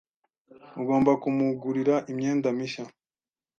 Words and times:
Ugomba 0.81 1.11
kumugurira 1.21 1.95
imyenda 2.11 2.47
mishya. 2.57 2.83